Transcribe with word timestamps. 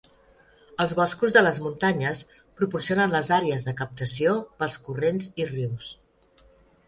Els 0.83 0.93
boscos 0.99 1.35
de 1.35 1.43
les 1.47 1.59
muntanyes 1.65 2.21
proporcionen 2.61 3.13
les 3.17 3.29
àrees 3.37 3.67
de 3.67 3.73
captació 3.83 4.33
pels 4.63 4.79
corrents 4.87 5.29
i 5.43 5.47
rius. 5.51 5.91